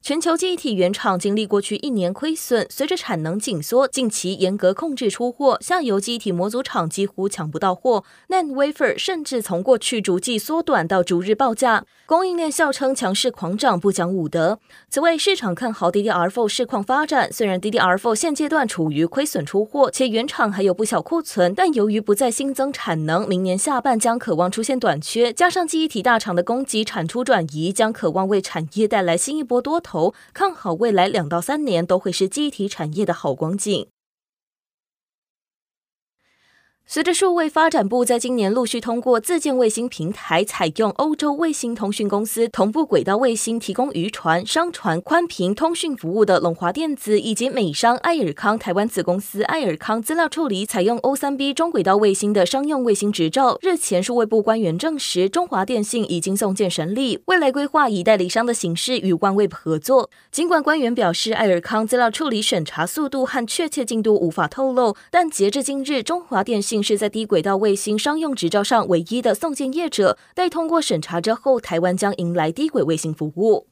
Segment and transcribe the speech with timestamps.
[0.00, 8.04] 全球记忆体原厂经历过去一年亏损，随着产能紧缩，近期严格控制出货，下游记忆体模组厂几乎抢不到货。
[8.28, 14.60] Nan Wafer 甚至从过去逐季缩短到逐日报价，供应链笑称强势狂涨不讲武德。
[14.88, 29.87] 此外，市场看好 DDR4 市况发展，虽然 DDR4 现阶段处于亏损出货，且原厂还有不小库存，但由于不再新增产能，明年下半将可望出现短缺，加上记忆体大厂的供给产出转移，将可望为产业带来新一波多头。
[29.88, 30.12] 头。
[30.34, 33.88] 看好未来两到三年都会是机体产业的好光景。
[36.90, 53.58] 随着数位发展部在今年陆续通过自建卫星平台，采用欧洲卫星通讯公司同步轨道卫星提供渔船、商船宽频通讯服务的龙华电子，以及美商爱尔康台湾子公司爱尔康资料处理采用 O3B 中轨道卫星的商用卫星执照。
[53.60, 60.08] 日前，数位部官员证实，中华电信已经送件审理，未来规划以代理商的形式与 OneWeb 合作。
[60.32, 66.77] 尽管官员表示，爱尔康资料处理审查速度和确切进度无法透露，但截至今日，中华电信。
[66.82, 73.68] 是在低轨道卫星商用执照上唯一的送件业者，待通过审查之后，台湾将迎来低轨卫星服务。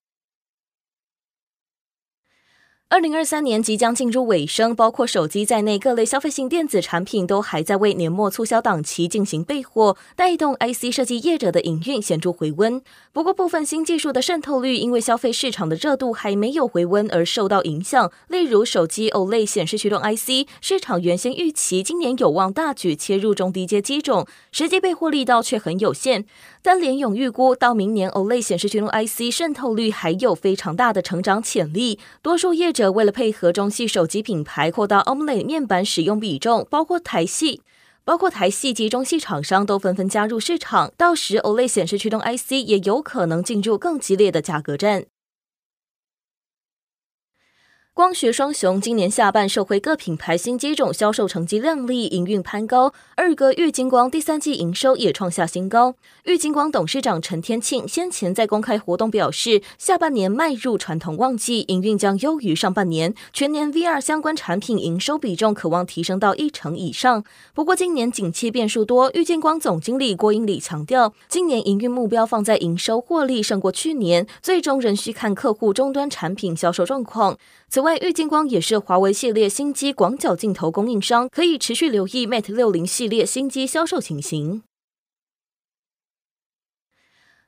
[2.88, 12.80] 二零二三年即将进入尾声，包括手机在内各类消费性电子产品都还在为年末促销档期进行备货，带动 IC 设计业者的营运显著回温。
[13.12, 18.12] 不过，部分新技术的渗透率因为消费市场的热度还没有回温而受到影响。
[18.28, 26.24] 例如，手机 OLED 显示驱动 IC 市场原先预期今年有望大举切入中低阶机种，实际备货力道却很有限。
[26.62, 31.98] 但联咏预估到明年 OLED 显示驱动 IC 渗透率还有非常大的成长潜力。
[32.22, 37.62] 多数业者为了配合中系手机品牌扩大 OLED 面板使用比重，包括台系、
[38.04, 40.92] 包括台系及中系厂商都纷纷加入市场。
[40.98, 45.06] 到时 OLED 显示驱动 IC 也有可能进入更激烈的价格战。
[47.96, 52.92] 光学双雄今年下半受惠各品牌新机种销售成绩亮丽，营运攀高。
[53.14, 55.94] 二哥玉晶光第三季营收也创下新高。
[56.24, 67.24] 玉晶光董事长陈天庆先前在公开活动表示，下半年迈入传统旺季，营运将优于上半年，全年 VR 相关产品营收比重可望提升到一成以上。
[67.54, 77.38] 不过，今年景气变数多，玉晶光总经理郭英里强调，今年营运目标放在营收获利胜过去年，最终仍需看客户终端产品销售状况。
[77.68, 84.64] 此外，外玉金光也是华为系列新机广角镜头供应商，可以持续留意 Mate 六零系列新机销售情形。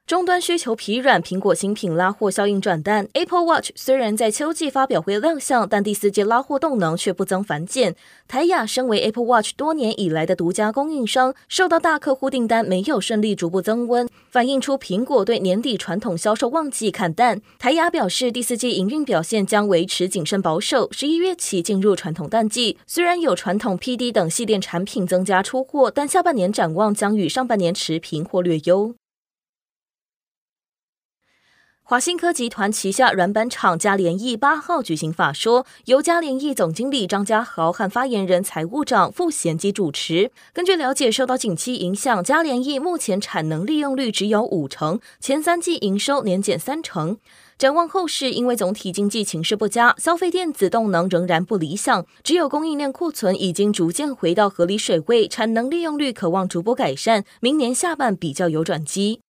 [0.08, 3.06] 终端需求疲软，苹果新品拉货效应转淡。
[3.12, 7.94] Apple Watch 虽然在秋季发表会亮相，但第四季拉货动能却不增反减。
[8.26, 17.42] 台亚身为 Apple Watch 多年以来的独家供应商，受到大客户订单没有顺利逐步增温，反映出苹果对年底传统销售旺季看淡。
[17.58, 22.78] 台亚表示，第四季营运表现将维持谨慎保守，十一月起进入传统淡季。
[22.86, 28.94] 虽然有传统 PD 等系列产品增加出货，但下半年展望将与上半年持平或略优。
[31.90, 40.30] 华新科集团旗下软板厂嘉联益八号举行法说，由嘉联益总经理张家豪和发言人财务长傅贤基主持。
[40.52, 47.16] 根据了解，受到景气影响，嘉联益目前产能利用率只有五成，前三季营收年减三成。
[47.56, 59.22] 展望后市，因为总体经济情势不佳，消费电子动能仍然不理想，只有供应链库存已经逐渐回到合理水位，产能利用率可望逐步改善，明年下半比较有转机。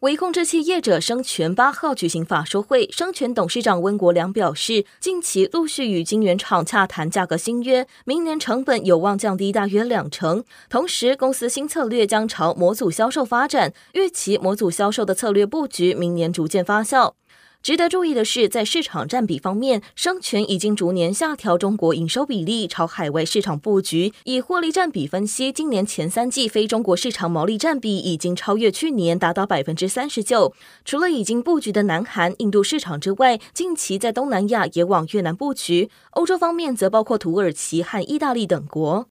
[0.00, 10.42] 维控制器业者生全八号举行法说会，生全董事长温国良表示，近期陆续与晶圆厂洽谈价格新约，明年成本有望降低大约两成。
[10.70, 17.12] 同时，公司新策略将朝模组销售发展，预期模组销售的策略布局明年逐渐发酵。
[17.62, 24.14] 值得注意的是，在市场占比方面，商权已经逐年下调中国营收比例，朝海外市场布局。
[24.24, 30.54] 以获利占比分析，今年前三季非中国市场毛利占比已经超越去年，达到百分之三十九。
[30.86, 35.90] 除了已经布局的南韩、印度市场之外，近期在东南亚也往越南布局。
[36.12, 39.06] 欧洲方面则包括土耳其和意大利等国。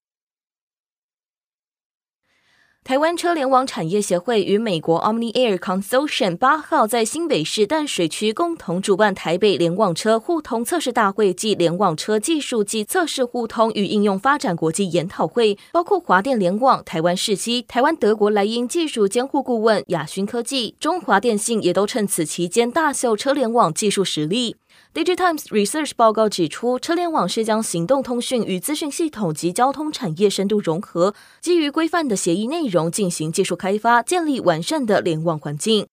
[2.84, 24.56] 台湾车联网产业协会与美国 Omni Air Consortium 八号在新北市淡水区共同主办台北联网车互通测试大会暨联网车技术及测试互通与应用发展国际研讨会，包括华电联网、台湾世基、台湾德国莱茵技术监护顾问亚勋科技、中华电信也都趁此期间大秀车联网技术实力。
[24.92, 35.86] DigiTimes Research 报告指出，车联网是将行动通讯与资讯系统及交通产业深度融合，基于规范的协议内容进行技术开发，建立完善的联网环境。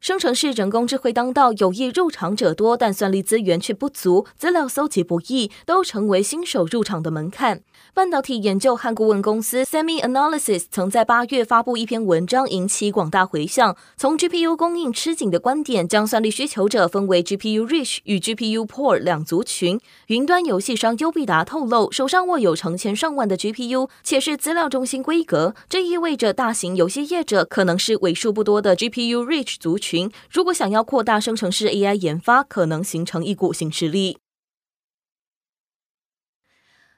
[0.00, 7.62] 生成式人工智慧当道，有意入场者多，但算力资源却不足，资料搜集不易，都成为新手入场的门槛。
[7.92, 13.74] 半导体研究和顾问公司 SemiAnalysis 曾在八月发布一篇文章，引起广大回响。
[13.96, 19.80] 从 GPU 供应吃紧的观点，将算力需求者分为 GPU Rich 与 GPU Poor 两族群。
[20.08, 29.95] 云端游戏商优必达透露，手上握有成千上万的 GPU，且是资料中心规格，这意味着大型游戏业者可能是为数不多的 GPU Rich 族群。
[30.30, 34.18] 如果想要扩大生成式 AI 研发，可能形成一股新势力。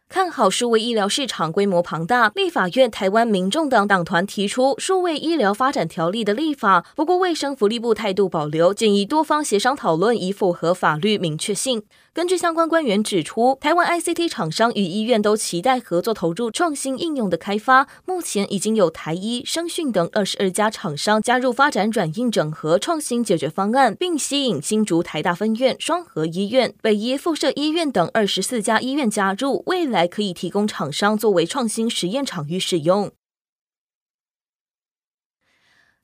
[0.09, 11.83] 看好数位医疗市场规模庞大，立法院台湾民众党党团提出数位医疗发展条例的立法，不过卫生福利部态度保留，建议多方协商讨论，以符合法律明确性。
[12.19, 17.87] 根据相关官员指出，台湾 ICT 厂商与医院都期待合作投入创新应用的开发。
[18.07, 33.13] 目前已经有台医、声讯等二十二家厂商加入发展软硬整合创新解决方案，并吸引新竹台大分院、双和医院、北医附设医院等二十四家医院加入，未来可以提供厂商作为创新实验场域使用。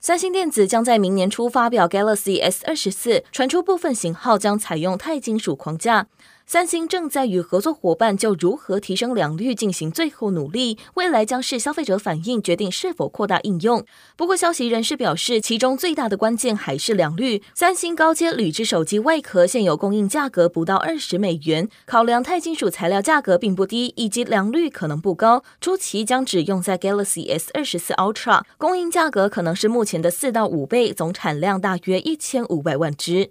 [0.06, 6.08] 三星电子将在明年初发表 Galaxy S 二十四，传出部分型号将采用钛金属框架。
[6.46, 13.85] 三星正在与合作伙伴就如何提升良率进行最后努力，未来将是消费者反应决定是否扩大应用。
[14.14, 17.43] 不过，消息人士表示，其中最大的关键还是良率。
[17.55, 33.31] 三星高阶铝制手机外壳现有供应价格不到二十美元，考量钛金属材料价格并不低，以及良率可能不高，初期将只用在 Galaxy S 二十四 Ultra，供应价格可能是目前的四到五倍，总产量大约一千五百万只。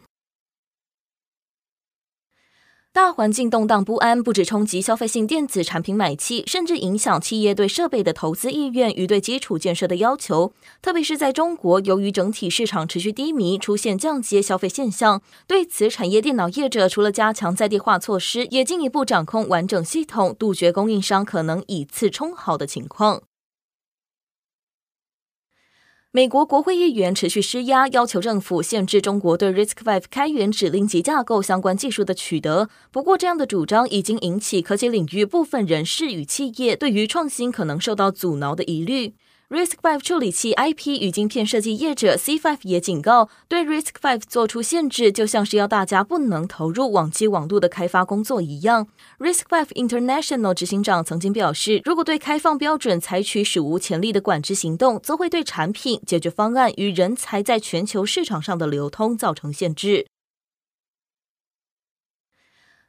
[2.93, 10.53] 大环境动荡不安，不止冲击消费性电子产品买气，甚至影响企业对设备的投资意愿与对基础建设的要求。
[10.79, 15.23] 特别是在中国，由于整体市场持续低迷，出现降阶消费现象。
[15.47, 23.23] 对此，产业电脑业者除了加强在地化措施，也进一步掌控完整系统，杜绝供应商可能以次充好的情况。
[26.15, 32.69] 美国国会议员持续施压，要求政府限制中国对 RISC-V 开源指令及架构相关技术的取得。
[32.91, 39.15] 不过，这样的主张已经引起科技领域部分人士与企业对于创新可能受到阻挠的疑虑。
[39.53, 48.87] RISC-V 处理器 IP 与晶片设计业者 C5 也警告，对 RISC-V 做出限制，就像是要大家不能投入网际网路的开发工作一样。
[49.19, 60.07] RISC-V International 执行长曾经表示，如果对开放标准采取史无前例的管制行动，则会对产品、解决方案与人才在全球市场上的流通造成限制。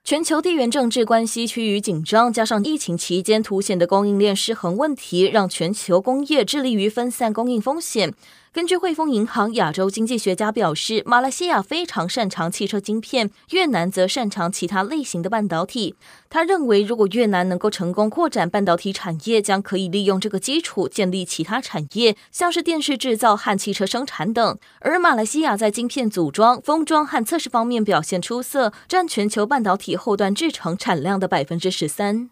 [0.06, 8.12] 全球地缘政治关系趋于紧张，加上疫情期间凸显的供应链失衡问题，让全球工业致力于分散供应风险。
[8.54, 15.96] 根据汇丰银行亚洲经济学家表示，马来西亚非常擅长汽车晶片，越南则擅长其他类型的半导体。
[16.30, 24.56] 他认为，如果越南能够成功扩展半导体产业，将可以利用这个基础建立其他产业，像是电视制造和汽车生产等。
[24.78, 32.30] 而马来西亚在晶片组装、封装和测试方面表现出色，占全球半导体后端制成产量的百分之十三。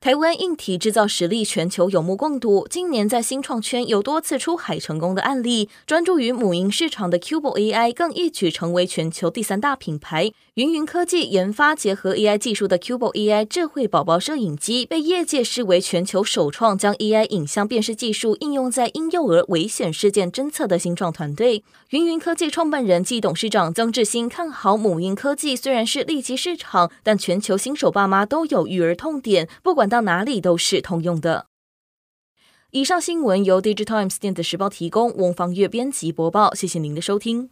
[0.00, 5.68] 台湾硬体制造实力全球有目共睹，今年在新创圈有多次出海成功的案例。
[5.88, 10.30] 专注于母婴市场的 Cubo AI 更一举成为全球第三大品牌。
[10.54, 21.64] 云云科技研发结合 AI 技术的 Cubo AI 智慧宝宝摄影机，被业界视为全球首创将 AI 影像辨识技术应用在婴幼儿危险事件侦测的新创团队。
[21.90, 31.46] 云云科技创办人暨董事长曾志新看好母婴科技，虽然是利基市场，但全球新手爸妈都有育儿痛点，不管到哪里都是通用的。
[32.72, 36.52] 以上新闻由 Digital Times 电子时报提供，翁方月编辑播报。
[36.54, 37.46] 谢谢您的收听。